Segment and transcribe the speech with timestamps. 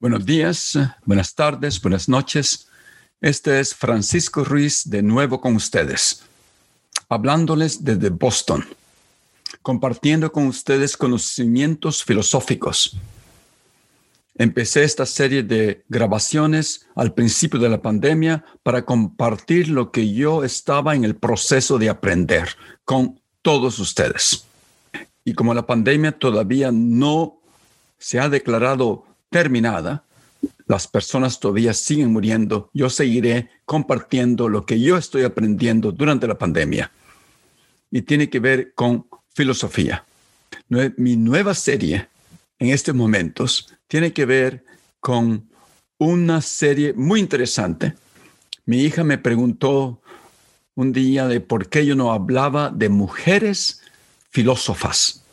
[0.00, 2.68] Buenos días, buenas tardes, buenas noches.
[3.20, 6.22] Este es Francisco Ruiz de nuevo con ustedes,
[7.08, 8.64] hablándoles desde Boston,
[9.60, 12.96] compartiendo con ustedes conocimientos filosóficos.
[14.36, 20.44] Empecé esta serie de grabaciones al principio de la pandemia para compartir lo que yo
[20.44, 22.50] estaba en el proceso de aprender
[22.84, 24.46] con todos ustedes.
[25.24, 27.40] Y como la pandemia todavía no
[27.98, 30.04] se ha declarado terminada,
[30.66, 36.38] las personas todavía siguen muriendo, yo seguiré compartiendo lo que yo estoy aprendiendo durante la
[36.38, 36.92] pandemia.
[37.90, 40.04] Y tiene que ver con filosofía.
[40.68, 42.08] Mi nueva serie
[42.58, 44.64] en estos momentos tiene que ver
[45.00, 45.48] con
[45.98, 47.94] una serie muy interesante.
[48.66, 50.02] Mi hija me preguntó
[50.74, 53.82] un día de por qué yo no hablaba de mujeres
[54.30, 55.24] filósofas.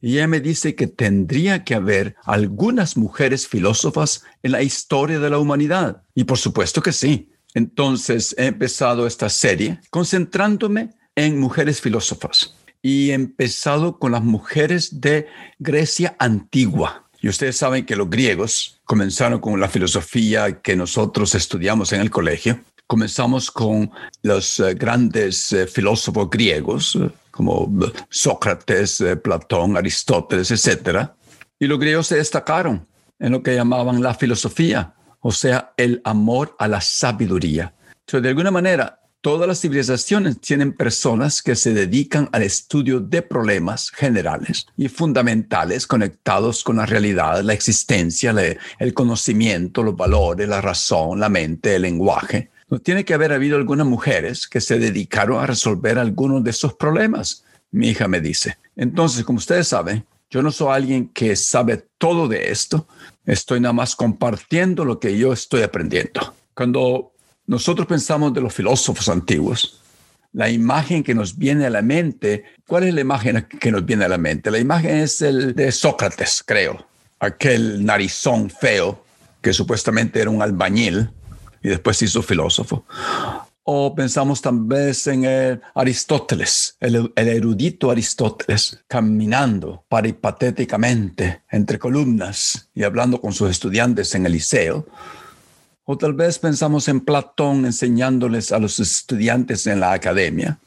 [0.00, 5.30] Y ella me dice que tendría que haber algunas mujeres filósofas en la historia de
[5.30, 6.02] la humanidad.
[6.14, 7.30] Y por supuesto que sí.
[7.54, 12.54] Entonces he empezado esta serie concentrándome en mujeres filósofas.
[12.82, 15.26] Y he empezado con las mujeres de
[15.58, 17.08] Grecia antigua.
[17.20, 22.10] Y ustedes saben que los griegos comenzaron con la filosofía que nosotros estudiamos en el
[22.10, 22.60] colegio.
[22.86, 23.90] Comenzamos con
[24.22, 26.96] los eh, grandes eh, filósofos griegos,
[27.32, 27.72] como
[28.08, 31.08] Sócrates, eh, Platón, Aristóteles, etc.
[31.58, 32.86] Y los griegos se destacaron
[33.18, 37.74] en lo que llamaban la filosofía, o sea, el amor a la sabiduría.
[37.90, 43.20] Entonces, de alguna manera, todas las civilizaciones tienen personas que se dedican al estudio de
[43.20, 48.32] problemas generales y fundamentales conectados con la realidad, la existencia,
[48.78, 53.86] el conocimiento, los valores, la razón, la mente, el lenguaje tiene que haber habido algunas
[53.86, 58.58] mujeres que se dedicaron a resolver algunos de esos problemas, mi hija me dice.
[58.74, 62.88] Entonces, como ustedes saben, yo no soy alguien que sabe todo de esto,
[63.24, 66.34] estoy nada más compartiendo lo que yo estoy aprendiendo.
[66.54, 67.12] Cuando
[67.46, 69.80] nosotros pensamos de los filósofos antiguos,
[70.32, 74.04] la imagen que nos viene a la mente, ¿cuál es la imagen que nos viene
[74.04, 74.50] a la mente?
[74.50, 76.86] La imagen es el de Sócrates, creo,
[77.20, 79.04] aquel narizón feo
[79.40, 81.08] que supuestamente era un albañil
[81.62, 82.84] y después hizo filósofo.
[83.68, 84.94] O pensamos también
[85.24, 94.24] en Aristóteles, el, erudito Aristóteles, caminando paripatéticamente entre columnas y hablando con sus estudiantes en
[94.24, 94.86] el liceo.
[95.84, 100.60] O tal vez pensamos en Platón enseñándoles a los estudiantes en la academia.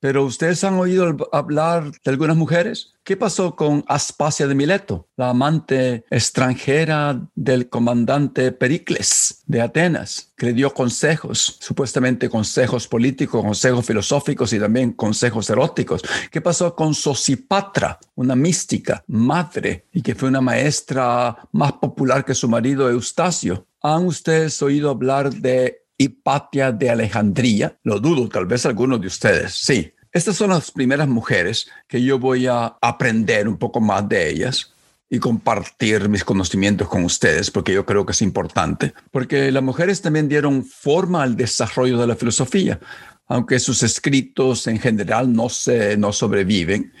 [0.00, 2.92] Pero ustedes han oído hablar de algunas mujeres.
[3.02, 10.46] ¿Qué pasó con Aspasia de Mileto, la amante extranjera del comandante Pericles de Atenas, que
[10.46, 16.02] le dio consejos, supuestamente consejos políticos, consejos filosóficos y también consejos eróticos?
[16.30, 22.34] ¿Qué pasó con Sosipatra, una mística, madre, y que fue una maestra más popular que
[22.34, 23.66] su marido Eustacio?
[23.82, 27.78] ¿Han ustedes oído hablar de Hipatia de Alejandría.
[27.82, 29.54] Lo dudo, tal vez algunos de ustedes.
[29.54, 34.30] Sí, estas son las primeras mujeres que yo voy a aprender un poco más de
[34.30, 34.72] ellas
[35.08, 40.02] y compartir mis conocimientos con ustedes, porque yo creo que es importante, porque las mujeres
[40.02, 42.80] también dieron forma al desarrollo de la filosofía,
[43.28, 46.92] aunque sus escritos en general no, se, no sobreviven.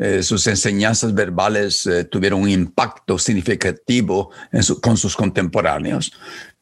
[0.00, 4.30] Eh, sus enseñanzas verbales eh, tuvieron un impacto significativo
[4.80, 6.12] con sus contemporáneos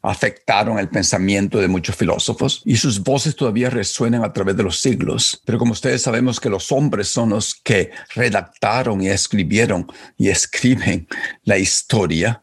[0.07, 4.81] afectaron el pensamiento de muchos filósofos y sus voces todavía resuenan a través de los
[4.81, 5.43] siglos.
[5.45, 9.87] Pero como ustedes sabemos que los hombres son los que redactaron y escribieron
[10.17, 11.09] y escriben
[11.45, 12.43] la historia,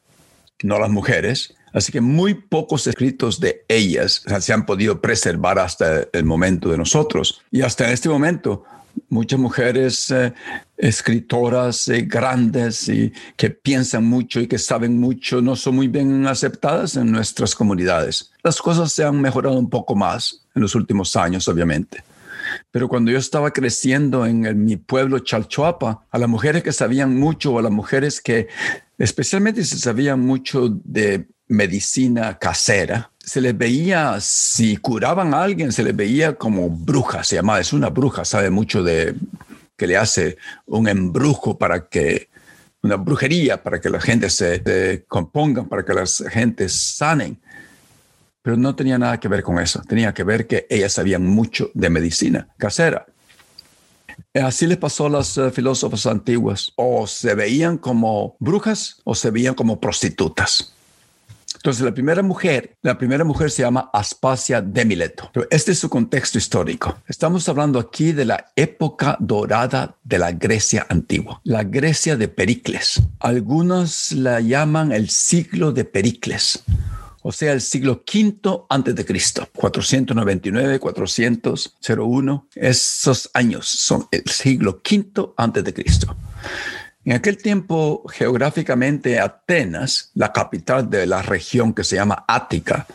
[0.62, 1.56] no las mujeres.
[1.74, 6.78] Así que muy pocos escritos de ellas se han podido preservar hasta el momento de
[6.78, 7.42] nosotros.
[7.50, 8.64] Y hasta este momento
[9.10, 10.34] muchas mujeres eh,
[10.78, 16.26] escritoras eh, grandes y que piensan mucho y que saben mucho no son muy bien
[16.28, 18.32] aceptadas en nuestras comunidades.
[18.44, 22.04] Las cosas se han mejorado un poco más en los últimos años, obviamente.
[22.72, 27.58] Pero cuando yo estaba creciendo en, mi pueblo Chalchuapa, a las mujeres que sabían mucho
[27.58, 28.48] a las mujeres que
[28.98, 33.12] especialmente se sabían mucho de medicina casera.
[33.20, 37.74] Se les veía, si curaban a alguien, se les veía como bruja, se llamaba, es
[37.74, 39.16] una bruja, sabe mucho de
[39.78, 42.30] que le hace un embrujo para que,
[42.82, 47.38] una brujería para que la gente se, se compongan, para que las gentes sanen.
[48.42, 51.72] Pero no tenía nada que ver con eso, tenía que ver que ellas sabían mucho
[51.74, 53.06] de medicina casera.
[54.34, 56.74] Así les pasó a los uh, filósofos antiguos.
[56.76, 60.74] O se veían como brujas o se veían como prostitutas.
[61.64, 65.32] Entonces, la primera mujer, la primera mujer se llama Aspasia de Mileto.
[65.50, 66.98] este es su contexto histórico.
[67.08, 73.02] Estamos hablando aquí de la época dorada de la Grecia antigua, la Grecia de Pericles.
[73.20, 76.66] Algunos la llaman el siglo de Pericles
[77.26, 82.48] o sea, el siglo V antes de Cristo, 499, 401.
[82.54, 86.18] Esos años son el siglo V antes de Cristo.
[87.06, 92.88] En aquel tiempo, geográficamente, Atenas, la capital de la región que se llama Ática,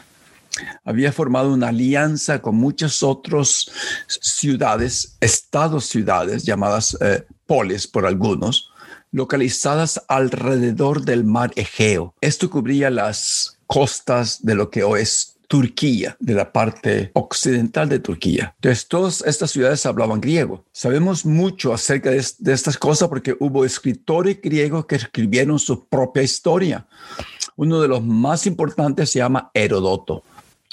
[0.84, 3.70] había formado una alianza con muchas otras
[4.06, 8.70] ciudades, estados-ciudades, llamadas eh, polis por algunos,
[9.12, 12.14] localizadas alrededor del mar Egeo.
[12.20, 17.98] Esto cubría las costas de lo que hoy es Turquía, de la parte occidental de
[17.98, 18.54] Turquía.
[18.56, 20.64] Entonces, todas estas ciudades hablaban griego.
[20.72, 26.86] Sabemos mucho acerca de, estas cosas porque hubo escritores griegos que escribieron su propia historia.
[27.56, 30.22] Uno de los más importantes se llama Herodoto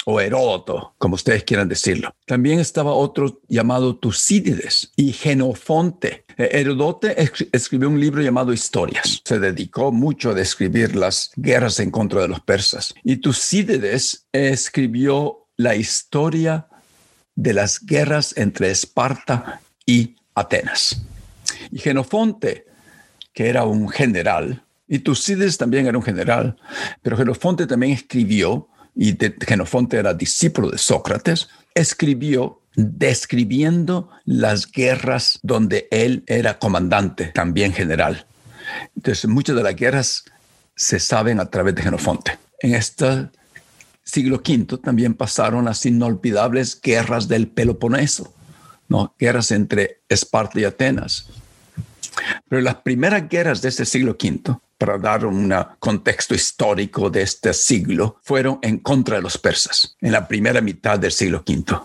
[0.06, 2.16] o Heródoto, como ustedes quieran decirlo.
[2.26, 6.26] También estaba otro llamado Tucídides y Genofonte.
[6.38, 7.16] Eh, Herodote
[7.52, 9.22] escribió un libro llamado Historias.
[9.26, 12.94] Se dedicó mucho a describir las guerras en contra de los persas.
[13.04, 16.68] Y Tucídides escribió la historia
[17.36, 21.02] de las guerras entre Esparta y Atenas.
[21.72, 22.66] Y Genofonte,
[23.34, 26.58] que era un general, y Tucídides también era un general,
[27.02, 35.88] pero Genofonte también escribió y Genofonte era discípulo de Sócrates, escribió describiendo las guerras donde
[35.92, 38.26] él era comandante, también general.
[38.96, 40.26] Entonces, muchas de las guerras
[40.76, 42.38] se saben a través de Genofonte.
[42.60, 43.30] En este
[44.04, 48.34] siglo V también pasaron las inolvidables guerras del Peloponeso,
[48.88, 49.14] ¿no?
[49.18, 51.28] guerras entre Esparta y Atenas.
[52.48, 57.54] Pero las primeras guerras de este siglo V para dar un contexto histórico de este
[57.54, 61.80] siglo, fueron en contra de los persas en la primera mitad del siglo V.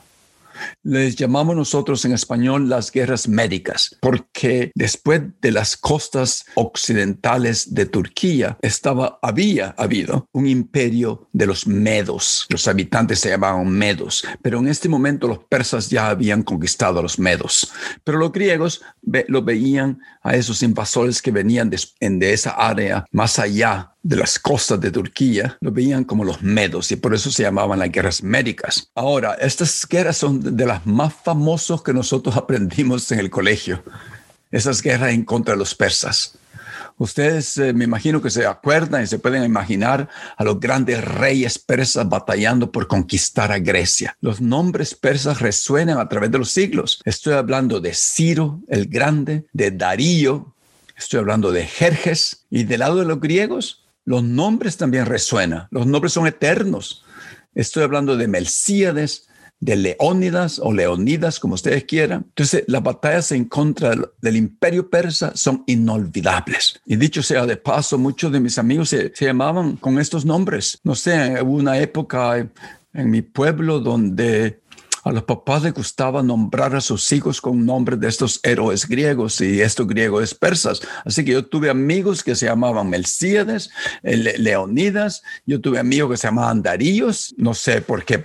[0.82, 7.86] Les llamamos nosotros en español las guerras médicas, porque después de las costas occidentales de
[7.86, 12.46] Turquía estaba, había habido un imperio de los medos.
[12.48, 17.02] Los habitantes se llamaban medos, pero en este momento los persas ya habían conquistado a
[17.02, 17.72] los medos.
[18.04, 18.82] Pero los griegos
[19.28, 24.80] lo veían a esos invasores que venían de esa área más allá de las costas
[24.80, 28.90] de Turquía lo veían como los medos y por eso se llamaban las guerras médicas.
[28.94, 33.82] Ahora, estas guerras son de las más famosas que nosotros aprendimos en el colegio.
[34.50, 36.36] Esas guerras en contra de los persas.
[36.96, 41.58] Ustedes eh, me imagino que se acuerdan y se pueden imaginar a los grandes reyes
[41.58, 44.16] persas batallando por conquistar a Grecia.
[44.20, 47.00] Los nombres persas resuenan a través de los siglos.
[47.06, 50.54] Estoy hablando de Ciro el Grande, de Darío,
[50.94, 55.86] estoy hablando de Jerjes y del lado de los griegos los nombres también resuenan, los
[55.86, 57.04] nombres son eternos.
[57.54, 59.28] Estoy hablando de Melcíades,
[59.60, 62.24] de Leónidas o Leonidas, como ustedes quieran.
[62.28, 66.80] Entonces, las batallas en contra del, imperio persa son inolvidables.
[66.86, 70.78] Y dicho sea de paso, muchos de mis amigos se, se llamaban con estos nombres.
[70.82, 72.48] No sé, hubo una época
[72.94, 74.59] en mi pueblo donde
[75.02, 79.40] a los papás les gustaba nombrar a sus hijos con nombres de estos héroes griegos
[79.40, 80.80] y estos griegos persas.
[81.04, 83.70] Así que yo tuve amigos que se llamaban Melcíades,
[84.02, 88.22] Leonidas, yo tuve amigos que se llamaban Daríos, no sé por qué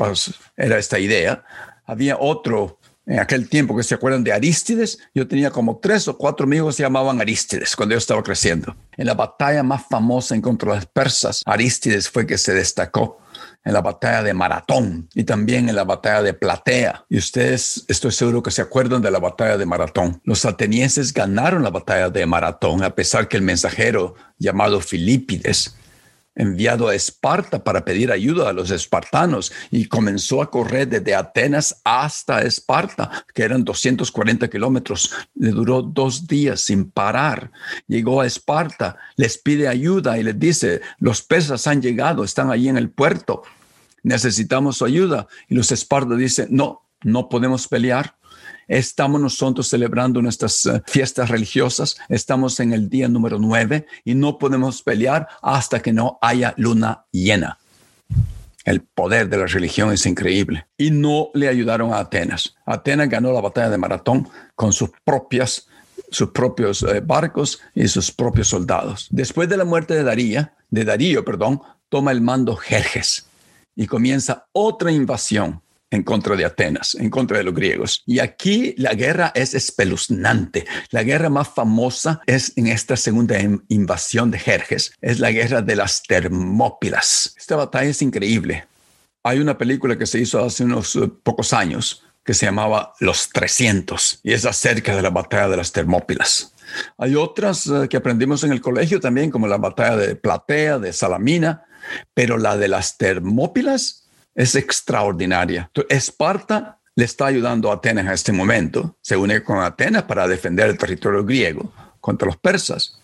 [0.57, 1.43] era esta idea.
[1.85, 6.17] Había otro en aquel tiempo que se acuerdan de Arístides, yo tenía como tres o
[6.17, 8.75] cuatro amigos que se llamaban Arístides cuando yo estaba creciendo.
[8.97, 13.19] En la batalla más famosa en contra de los persas, Arístides fue que se destacó
[13.65, 17.03] en la batalla de Maratón y también en la batalla de Platea.
[17.09, 20.21] Y ustedes, estoy seguro que se acuerdan de la batalla de Maratón.
[20.23, 25.75] Los atenienses ganaron la batalla de Maratón a pesar que el mensajero llamado Filipides
[26.35, 31.81] enviado a Esparta para pedir ayuda a los espartanos y comenzó a correr desde Atenas
[31.83, 35.13] hasta Esparta, que eran 240 kilómetros.
[35.33, 37.51] Le duró dos días sin parar.
[37.87, 42.67] Llegó a Esparta, les pide ayuda y les dice, los persas han llegado, están allí
[42.67, 43.43] en el puerto
[44.05, 45.27] necesitamos su ayuda.
[45.49, 48.15] Y los espartanos dicen, no, no podemos pelear.
[48.67, 54.39] estamos nosotros celebrando nuestras eh, fiestas religiosas, estamos en el día número nueve y no
[54.39, 57.59] podemos pelear hasta que no haya luna llena.
[58.63, 60.65] El poder de la religión es increíble.
[60.77, 62.55] Y no le ayudaron a Atenas.
[62.65, 65.67] Atenas ganó la batalla de Maratón con sus propias
[66.11, 69.07] sus propios eh, barcos y sus propios soldados.
[69.09, 73.25] Después de la muerte de Darío, de Darío, perdón, toma el mando Jerjes
[73.75, 78.03] y comienza otra invasión en contra de Atenas, en contra de los griegos.
[78.05, 80.65] Y aquí la guerra es espeluznante.
[80.89, 83.37] La guerra más famosa es en esta segunda
[83.69, 87.33] invasión de Jerjes, es la guerra de las Termópilas.
[87.37, 88.65] Esta batalla es increíble.
[89.23, 93.29] Hay una película que se hizo hace unos eh, pocos años que se llamaba Los
[93.29, 96.53] 300 y es acerca de la batalla de las Termópilas.
[96.97, 100.91] Hay otras eh, que aprendimos en el colegio también, como la batalla de Platea, de
[100.91, 101.63] Salamina,
[102.13, 105.69] pero la de las Termópilas es extraordinaria.
[105.89, 110.69] Esparta le está ayudando a Atenas en este momento, se une con Atenas para defender
[110.69, 112.99] el territorio griego contra los persas.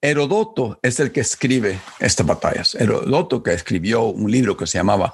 [0.00, 2.76] Herodoto es el que escribe estas batallas.
[2.76, 5.12] Herodoto, que escribió un libro que se llamaba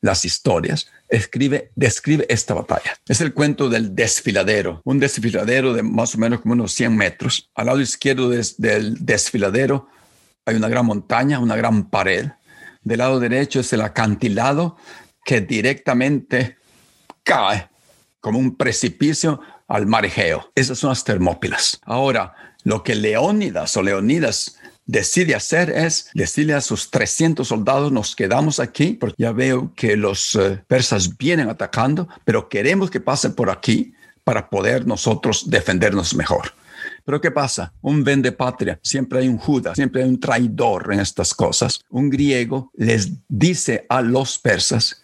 [0.00, 2.98] Las Historias, escribe, describe esta batalla.
[3.06, 7.48] Es el cuento del desfiladero, un desfiladero de más o menos como unos 100 metros.
[7.54, 9.86] Al lado izquierdo del desfiladero
[10.46, 12.30] hay una gran montaña, una gran pared.
[12.82, 14.76] Del lado derecho es el acantilado
[15.24, 16.58] que directamente
[17.22, 17.68] cae
[18.20, 20.50] como un precipicio al mar Egeo.
[20.54, 21.80] Esas son las Termópilas.
[21.84, 28.14] Ahora, lo que Leónidas o Leonidas decide hacer es decirle a sus 300 soldados, nos
[28.14, 33.34] quedamos aquí, porque ya veo que los eh, persas vienen atacando, pero queremos que pasen
[33.34, 36.52] por aquí para poder nosotros defendernos mejor.
[37.04, 37.72] Pero ¿qué pasa?
[37.82, 41.80] Un vende patria, siempre hay un Judas, siempre hay un traidor en estas cosas.
[41.90, 45.02] Un griego les dice a los persas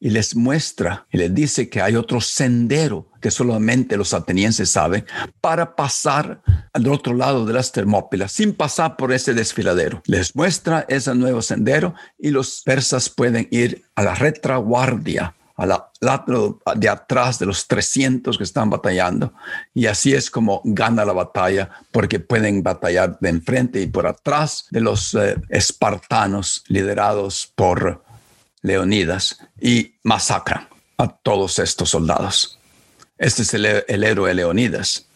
[0.00, 5.04] y les muestra y les dice que hay otro sendero que solamente los atenienses saben
[5.40, 6.42] para pasar
[6.72, 10.02] al otro lado de las Termópilas sin pasar por ese desfiladero.
[10.06, 17.38] Les muestra ese nuevo sendero y los persas pueden ir a la retraguardia de atrás
[17.38, 19.32] de los 300 que están batallando.
[19.74, 24.66] Y así es como gana la batalla, porque pueden batallar de enfrente y por atrás
[24.70, 28.04] de los eh, espartanos liderados por
[28.62, 32.58] Leonidas y masacran a todos estos soldados.
[33.16, 35.06] Este es el, el héroe Leonidas.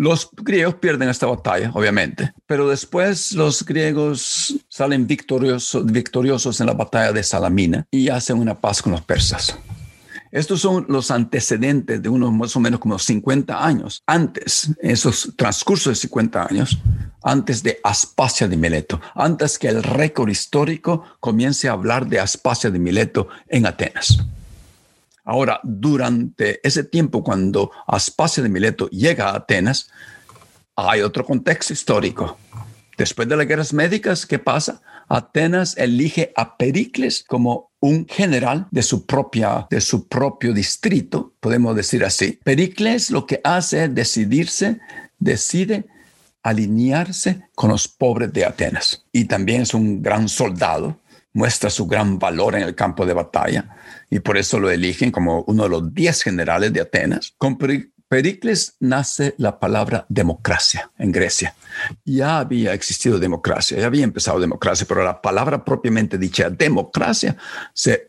[0.00, 7.12] Los griegos pierden esta batalla, obviamente, pero después los griegos salen victoriosos, en la batalla
[7.12, 9.58] de Salamina y hacen una paz con los persas.
[10.32, 15.90] Estos son los antecedentes de unos más o menos como 50 años antes, esos transcursos
[15.90, 16.78] de 50 años,
[17.22, 22.70] antes de Aspasia de Mileto, antes que el récord histórico comience a hablar de Aspasia
[22.70, 24.18] de Mileto en Atenas.
[25.30, 29.88] Ahora, durante ese tiempo, cuando Aspasia de Mileto llega a Atenas,
[30.74, 32.36] hay otro contexto histórico.
[32.98, 34.82] Después de las guerras médicas, ¿qué pasa?
[35.08, 41.76] Atenas elige a Pericles como un general de su, propia, de su propio distrito, podemos
[41.76, 42.40] decir así.
[42.42, 44.80] Pericles lo que hace es decidirse,
[45.20, 45.86] decide
[46.42, 49.04] alinearse con los pobres de Atenas.
[49.12, 50.98] Y también es un gran soldado,
[51.32, 53.76] muestra su gran valor en el campo de batalla
[54.10, 57.34] y por eso lo eligen como uno de los diez generales de Atenas.
[57.38, 57.56] Con
[58.08, 61.54] Pericles nace la palabra democracia en Grecia.
[62.04, 67.36] Ya había existido democracia, ya había empezado democracia, pero la palabra propiamente dicha, democracia,
[67.72, 68.08] se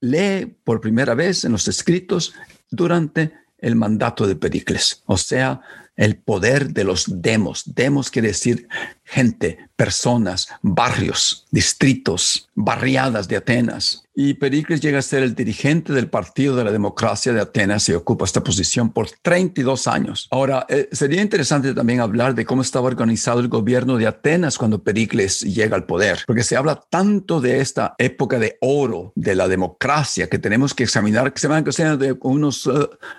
[0.00, 2.34] lee por primera vez en los escritos
[2.70, 5.60] durante el mandato de Pericles, o sea,
[5.96, 7.64] el poder de los demos.
[7.66, 8.68] Demos quiere decir
[9.08, 14.04] gente, personas, barrios, distritos, barriadas de Atenas.
[14.14, 17.92] Y Pericles llega a ser el dirigente del Partido de la Democracia de Atenas y
[17.92, 20.26] ocupa esta posición por 32 años.
[20.32, 24.82] Ahora, eh, sería interesante también hablar de cómo estaba organizado el gobierno de Atenas cuando
[24.82, 29.46] Pericles llega al poder, porque se habla tanto de esta época de oro de la
[29.46, 32.70] democracia que tenemos que examinar, que se van a hacer de unos eh,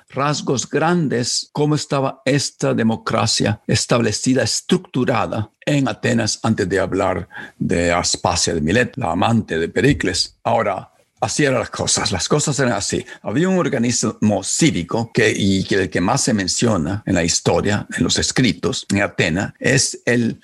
[0.10, 8.54] rasgos grandes, cómo estaba esta democracia establecida, estructurada en Atenas antes de hablar de Aspasia
[8.54, 10.36] de Milet, la amante de Pericles.
[10.44, 12.12] Ahora, así eran las cosas.
[12.12, 13.06] Las cosas eran así.
[13.22, 18.04] Había un organismo cívico que, y el que más se menciona en la historia, en
[18.04, 20.40] los escritos, en Atenas, es el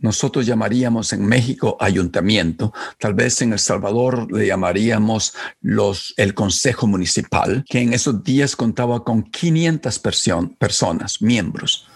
[0.00, 6.86] nosotros llamaríamos en México ayuntamiento, tal vez en El Salvador le llamaríamos los, el Consejo
[6.86, 9.98] Municipal, que en esos días contaba con 500
[10.58, 11.89] personas, miembros.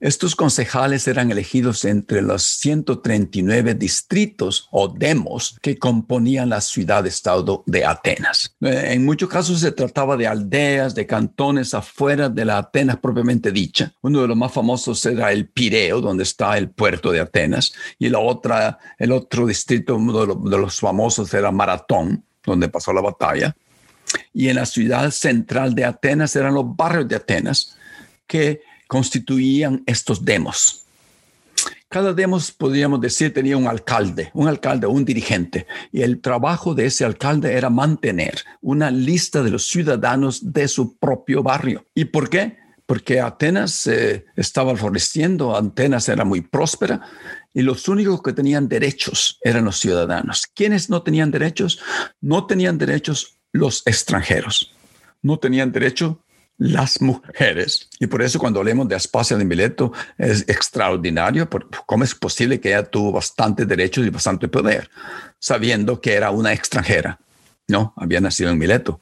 [0.00, 7.84] Estos concejales eran elegidos entre los 139 distritos o demos que componían la ciudad-estado de
[7.84, 8.54] Atenas.
[8.60, 13.50] Eh, en muchos casos se trataba de aldeas, de cantones afuera de la Atenas propiamente
[13.50, 13.92] dicha.
[14.00, 18.08] Uno de los más famosos era el Pireo, donde está el puerto de Atenas, y
[18.08, 23.56] la otra, el otro distrito, uno de los famosos era Maratón, donde pasó la batalla.
[24.32, 27.76] Y en la ciudad central de Atenas eran los barrios de Atenas,
[28.28, 30.84] que constituían estos demos.
[31.88, 36.86] Cada demos, podríamos decir, tenía un alcalde, un alcalde un dirigente, y el trabajo de
[36.86, 41.86] ese alcalde era mantener una lista de los ciudadanos de su propio barrio.
[41.94, 42.58] ¿Y por qué?
[42.84, 47.00] Porque Atenas eh, estaba floreciendo, Atenas era muy próspera,
[47.54, 50.46] y los únicos que tenían derechos eran los ciudadanos.
[50.46, 51.80] ¿Quiénes no tenían derechos?
[52.20, 54.74] No tenían derechos los extranjeros.
[55.22, 56.22] No tenían derecho
[56.58, 57.88] las mujeres.
[58.00, 62.60] Y por eso cuando hablemos de Aspasia de Mileto es extraordinario, porque cómo es posible
[62.60, 64.90] que ella tuvo bastante derechos y bastante poder,
[65.38, 67.18] sabiendo que era una extranjera.
[67.68, 69.00] No, había nacido en Mileto.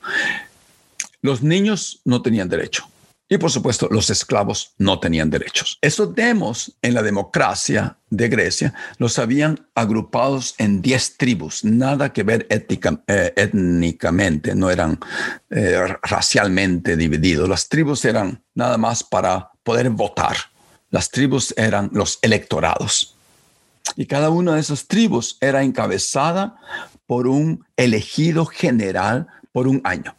[1.23, 2.89] Los niños no tenían derecho.
[3.29, 5.79] Y por supuesto, los esclavos no tenían derechos.
[5.81, 12.23] Esos demos en la democracia de Grecia los habían agrupados en 10 tribus, nada que
[12.23, 15.01] ver eh, étnicamente, no eran
[15.51, 17.49] eh, racialmente divididos.
[17.49, 20.37] Las tribus eran nada más para poder votar.
[20.91, 23.17] Las tribus eran los electorados.
[23.97, 26.57] Y cada una de esas tribus era encabezada
[27.07, 30.15] por un elegido general por un año.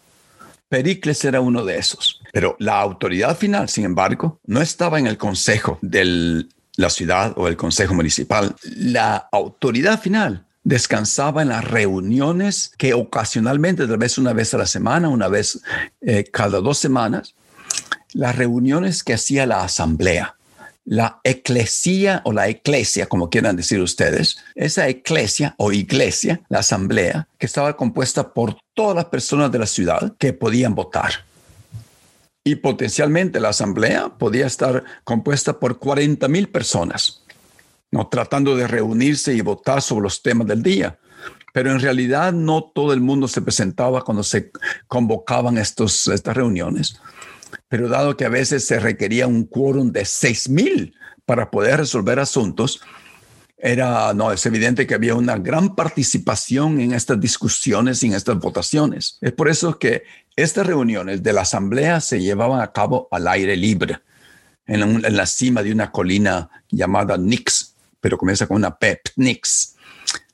[0.70, 2.22] Pericles era uno de esos.
[2.34, 6.46] Pero la autoridad final, sin embargo, no estaba en el consejo de
[6.76, 8.56] la ciudad o el consejo municipal.
[8.64, 14.68] La autoridad final descansaba en las reuniones que ocasionalmente, tal vez una vez a la
[14.68, 15.62] semana, una vez
[16.02, 17.36] eh, cada dos semanas,
[18.14, 20.37] las reuniones que hacía la asamblea
[20.88, 27.28] la eclesía o la eclesia, como quieran decir ustedes, esa eclesia o iglesia, la asamblea,
[27.38, 31.26] que estaba compuesta por todas las personas de la ciudad que podían votar.
[32.46, 37.22] Y potencialmente la asamblea podía estar compuesta por 40 mil personas,
[37.92, 40.98] no tratando de reunirse y votar sobre los temas del día.
[41.54, 44.52] Pero en realidad no todo el mundo se presentaba cuando se
[44.88, 46.98] convocaban estos, estas reuniones
[47.70, 52.20] pero dado que a veces se requería un quórum de seis mil para poder resolver
[52.20, 52.82] asuntos,
[53.58, 58.38] era, no, es evidente que había una gran participación en estas discusiones y en estas
[58.38, 59.18] votaciones.
[59.22, 60.04] Es por eso que
[60.36, 64.00] estas reuniones de la asamblea se llevaban a cabo al aire libre,
[64.68, 69.76] en, la cima de una colina llamada Nix, pero comienza con una P, Nix,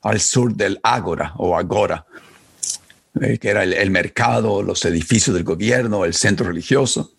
[0.01, 2.05] al sur del Ágora o Agora,
[3.21, 7.13] eh, que era el, mercado, los edificios del gobierno, el centro religioso.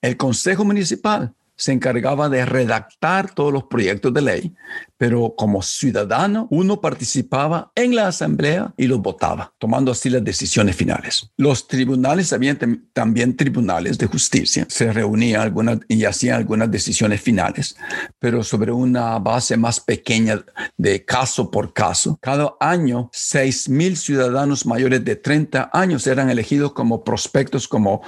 [0.00, 4.54] El Consejo Municipal se encargaba de redactar todos los proyectos de ley,
[4.96, 10.76] pero como ciudadano uno participaba en la asamblea y los votaba, tomando así las decisiones
[10.76, 11.30] finales.
[11.36, 12.58] Los tribunales habían
[12.92, 17.76] también tribunales de justicia, se reunían algunas y hacían algunas decisiones finales,
[18.20, 20.44] pero sobre una base más pequeña
[20.76, 22.18] de caso por caso.
[22.22, 28.02] Cada año, 6 mil ciudadanos mayores de 30 años eran elegidos como prospectos, como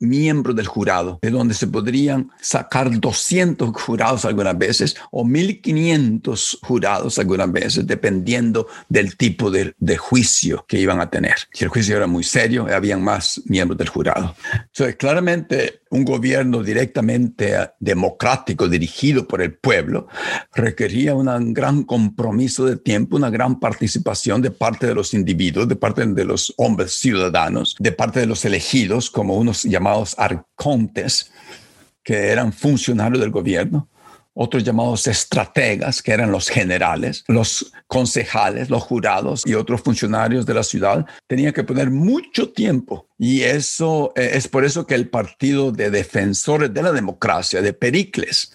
[0.00, 7.18] miembros del jurado, de donde se podrían sacar 200 jurados algunas veces o 1500 jurados
[7.18, 11.34] algunas veces, dependiendo del tipo de, juicio que iban a tener.
[11.52, 14.34] Si el juicio era muy serio, habían más miembros del jurado.
[14.52, 20.08] Entonces, claramente, un gobierno directamente democrático, dirigido por el pueblo,
[20.54, 25.76] requería un gran compromiso de tiempo, una gran participación de parte de los individuos, de
[25.76, 31.30] parte de los hombres ciudadanos, de parte de los elegidos como unos llamados arcontes,
[32.02, 33.88] que eran funcionarios del gobierno,
[34.34, 40.54] otros llamados estrategas, que eran los generales, los concejales, los jurados y otros funcionarios de
[40.54, 43.08] la ciudad, tenían que poner mucho tiempo.
[43.18, 47.72] Y eso eh, es por eso que el Partido de Defensores de la Democracia, de
[47.74, 48.54] Pericles,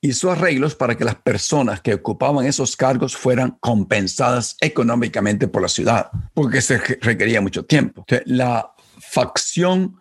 [0.00, 5.68] hizo arreglos para que las personas que ocupaban esos cargos fueran compensadas económicamente por la
[5.68, 8.04] ciudad, porque se requería mucho tiempo.
[8.26, 9.98] la facción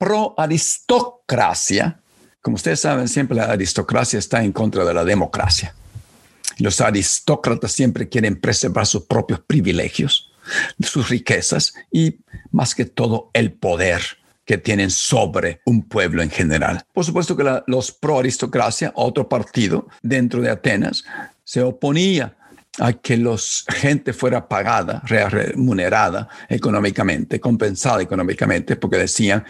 [0.00, 2.00] pro-aristocracia.
[2.40, 5.74] Como ustedes saben, siempre la aristocracia está en contra de la democracia.
[6.58, 10.32] Los aristócratas siempre quieren preservar sus propios privilegios,
[10.80, 12.16] sus riquezas y
[12.50, 14.00] más que todo el poder
[14.46, 16.82] que tienen sobre un pueblo en general.
[16.94, 21.04] Por supuesto que los pro-aristocracia, otro partido dentro de Atenas,
[21.44, 22.36] se oponía
[22.78, 23.36] a que la
[23.68, 29.44] gente fuera pagada, remunerada económicamente, compensada económicamente, porque decían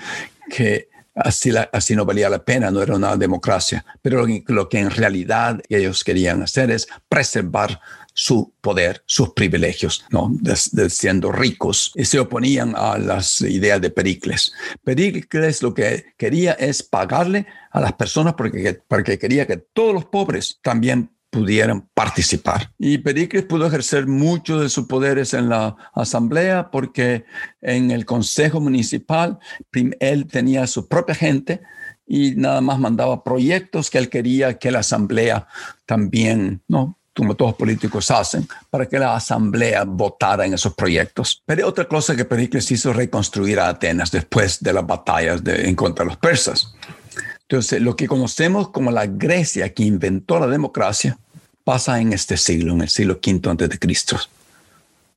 [0.51, 3.85] que así, así no valía la pena, no era una democracia.
[4.03, 7.81] Pero lo que en realidad ellos querían hacer es preservar
[8.13, 10.31] su poder, sus privilegios, ¿no?
[10.89, 14.53] siendo ricos, y se oponían a las ideas de Pericles.
[14.85, 20.05] Pericles lo que quería es pagarle a las personas porque, porque quería que todos los
[20.07, 22.73] pobres también pudieran participar.
[22.79, 27.25] Y Pericles pudo ejercer muchos de sus poderes en la asamblea porque
[27.61, 29.39] en el consejo municipal
[30.01, 31.61] él tenía su propia gente
[32.07, 35.47] y nada más mandaba proyectos que él quería que la asamblea
[35.87, 36.99] también, ¿no?
[37.15, 41.43] como todos políticos hacen, para que la asamblea votara en esos proyectos.
[41.45, 45.75] Pero otra cosa que Pericles hizo reconstruir a Atenas después de las batallas de, en
[45.75, 46.75] contra de los persas.
[47.51, 51.19] Entonces, lo que conocemos como la Grecia que inventó la democracia
[51.65, 54.17] pasa en este siglo, en el siglo V antes de Cristo.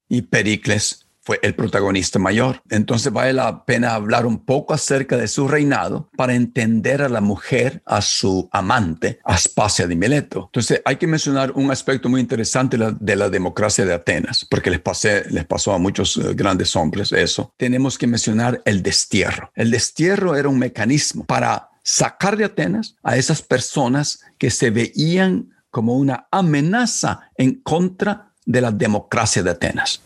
[0.09, 2.63] Y Pericles fue el protagonista mayor.
[2.71, 7.21] Entonces vale la pena hablar un poco acerca de su reinado para entender a la
[7.21, 10.45] mujer, a su amante, Aspasia de Mileto.
[10.47, 14.79] Entonces hay que mencionar un aspecto muy interesante de la, democracia de Atenas, porque les,
[14.79, 17.53] pasé, les pasó a muchos eh, grandes hombres eso.
[17.57, 19.51] Tenemos que mencionar el destierro.
[19.53, 25.49] El destierro era un mecanismo para sacar de Atenas a esas personas que se veían
[25.69, 30.01] como una amenaza en contra de la democracia de Atenas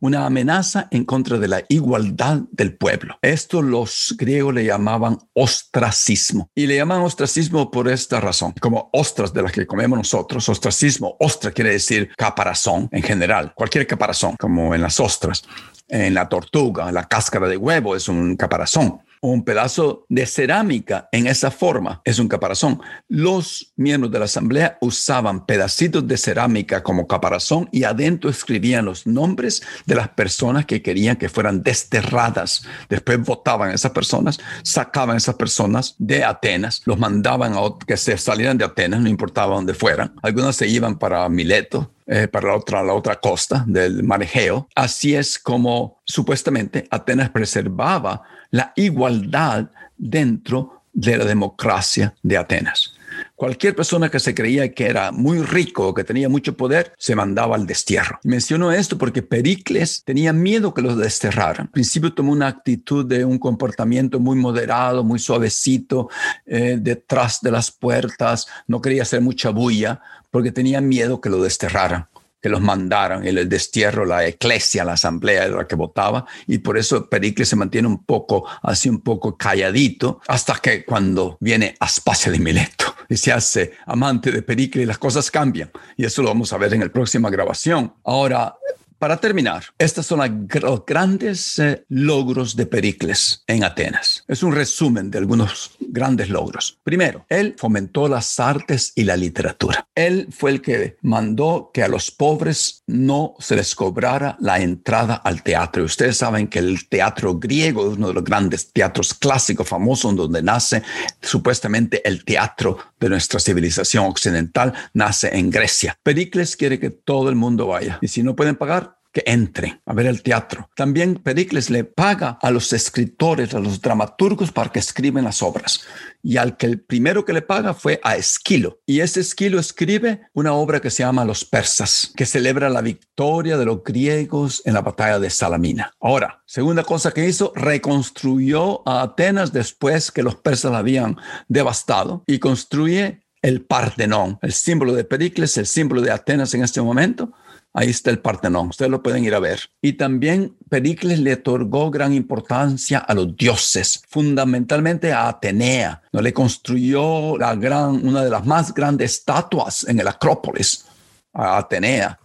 [0.00, 3.18] una amenaza en contra de la igualdad del pueblo.
[3.22, 6.50] Esto los griegos le llamaban ostracismo.
[6.54, 8.52] Y le llaman ostracismo por esta razón.
[8.60, 13.86] Como ostras de las que comemos nosotros, ostracismo, ostra quiere decir caparazón en general, cualquier
[13.86, 15.42] caparazón, como en las ostras.
[15.88, 21.28] En la tortuga, la cáscara de huevo es un caparazón un pedazo de cerámica en
[21.28, 22.80] esa forma es un caparazón.
[23.08, 29.06] Los miembros de la asamblea usaban pedacitos de cerámica como caparazón y adentro escribían los
[29.06, 32.66] nombres de las personas que querían que fueran desterradas.
[32.88, 37.96] Después votaban a esas personas, sacaban a esas personas de Atenas, los mandaban a que
[37.96, 40.14] se salieran de Atenas, no importaba dónde fueran.
[40.22, 44.68] Algunos se iban para Mileto, eh, para la otra, la otra costa del mar Egeo.
[44.74, 52.94] Así es como supuestamente Atenas preservaba la igualdad dentro de la democracia de Atenas.
[53.34, 57.14] Cualquier persona que se creía que era muy rico o que tenía mucho poder se
[57.14, 58.18] mandaba al destierro.
[58.24, 61.66] Menciono esto porque Pericles tenía miedo que los desterraran.
[61.66, 66.08] Al principio tomó una actitud de un comportamiento muy moderado, muy suavecito,
[66.46, 71.42] eh, detrás de las puertas, no quería hacer mucha bulla porque tenía miedo que lo
[71.42, 72.06] desterraran
[72.42, 76.76] que los mandaron, el destierro, la eclesia, la asamblea era la que votaba, y por
[76.76, 82.32] eso Pericles se mantiene un poco, así un poco calladito, hasta que cuando viene Aspasia
[82.32, 86.52] de Mileto y se hace amante de Pericles, las cosas cambian, y eso lo vamos
[86.52, 87.94] a ver en la próxima grabación.
[88.04, 88.56] Ahora,
[89.02, 94.22] para terminar, estos son los grandes eh, logros de Pericles en Atenas.
[94.28, 96.78] Es un resumen de algunos grandes logros.
[96.84, 99.88] Primero, él fomentó las artes y la literatura.
[99.96, 105.16] Él fue el que mandó que a los pobres no se les cobrara la entrada
[105.16, 105.82] al teatro.
[105.82, 110.44] Ustedes saben que el teatro griego es uno de los grandes teatros clásicos famosos donde
[110.44, 110.80] nace
[111.20, 115.98] supuestamente el teatro de nuestra civilización occidental, nace en Grecia.
[116.04, 119.92] Pericles quiere que todo el mundo vaya y si no pueden pagar, que entren a
[119.92, 120.70] ver el teatro.
[120.74, 125.82] También Pericles le paga a los escritores, a los dramaturgos para que escriben las obras.
[126.22, 128.80] Y al que el primero que le paga fue a Esquilo.
[128.86, 133.58] Y ese Esquilo escribe una obra que se llama Los persas, que celebra la victoria
[133.58, 135.92] de los griegos en la batalla de Salamina.
[136.00, 141.16] Ahora, segunda cosa que hizo, reconstruyó a Atenas después que los persas la habían
[141.48, 146.80] devastado y construye el Partenón, el símbolo de Pericles, el símbolo de Atenas en este
[146.80, 147.32] momento,
[147.74, 149.60] Ahí está el Partenón, ustedes lo pueden ir a ver.
[149.80, 156.02] Y también Pericles le otorgó gran importancia a los dioses, fundamentalmente a Atenea.
[156.12, 156.20] ¿no?
[156.20, 160.84] Le construyó una de las más grandes estatuas en el Acrópolis,
[161.32, 162.18] a Atenea.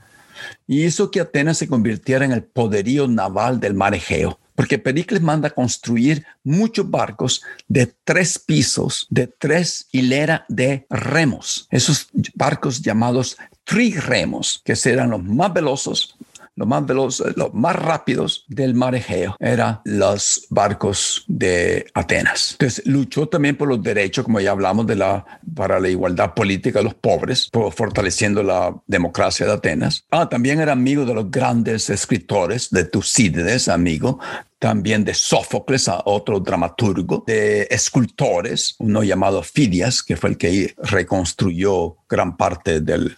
[0.67, 5.21] Y hizo que Atenas se convirtiera en el poderío naval del mar Egeo porque Pericles
[5.21, 11.67] manda construir muchos barcos de tres pisos, de tres hileras de remos.
[11.69, 16.15] Esos barcos llamados triremos, que serán los más veloces,
[16.55, 22.53] los más veloces, los más rápidos del mar Egeo, eran los barcos de Atenas.
[22.53, 26.79] Entonces, luchó también por los derechos, como ya hablamos, de la, para la igualdad política
[26.79, 30.05] de los pobres, fortaleciendo la democracia de Atenas.
[30.09, 34.19] Ah, también era amigo de los grandes escritores, de Tucídides, amigo,
[34.59, 41.97] también de Sófocles, otro dramaturgo, de escultores, uno llamado Fidias, que fue el que reconstruyó
[42.09, 43.15] gran parte del,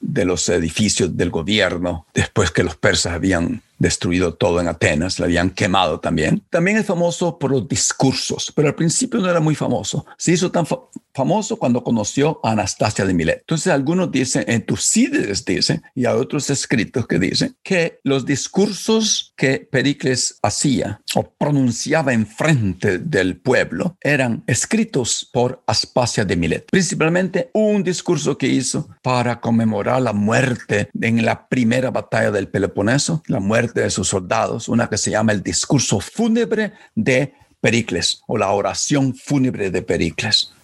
[0.00, 5.24] de los edificios del gobierno después que los persas habían destruido todo en Atenas, le
[5.24, 6.42] habían quemado también.
[6.50, 10.06] También es famoso por los discursos, pero al principio no era muy famoso.
[10.18, 10.66] Se hizo tan
[11.20, 13.40] famoso cuando conoció a Anastasia de Milet.
[13.40, 19.34] Entonces algunos dicen, en Tucídides dice, y hay otros escritos que dicen, que los discursos
[19.36, 26.64] que Pericles hacía o pronunciaba en frente del pueblo eran escritos por Aspasia de Milet.
[26.70, 33.22] Principalmente un discurso que hizo para conmemorar la muerte en la primera batalla del Peloponeso,
[33.26, 38.38] la muerte de sus soldados, una que se llama el discurso fúnebre de Pericles o
[38.38, 40.54] la oración fúnebre de Pericles.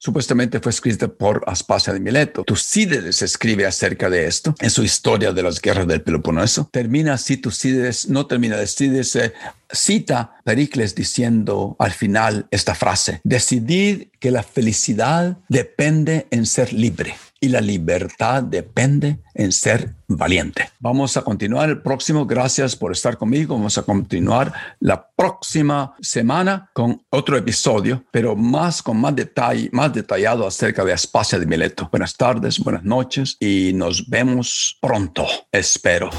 [0.00, 2.44] Supuestamente fue escrita por Aspasia de Mileto.
[2.44, 6.68] Tucídides escribe acerca de esto en su historia de las guerras del Peloponeso.
[6.72, 9.32] Termina así Tucídides, no termina, Tucídides eh,
[9.72, 17.16] cita Pericles diciendo al final esta frase, decidid que la felicidad depende en ser libre
[17.40, 20.70] y la libertad depende en ser valiente.
[20.80, 22.26] Vamos a continuar el próximo.
[22.26, 23.54] Gracias por estar conmigo.
[23.54, 29.92] Vamos a continuar la próxima semana con otro episodio, pero más con más detalle, más
[29.92, 31.88] detallado acerca de Aspasia de Mileto.
[31.90, 35.26] Buenas tardes, buenas noches y nos vemos pronto.
[35.52, 36.10] Espero.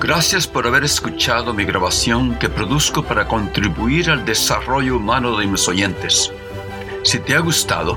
[0.00, 5.66] Gracias por haber escuchado mi grabación que produzco para contribuir al desarrollo humano de mis
[5.68, 6.30] oyentes.
[7.02, 7.96] Si te ha gustado,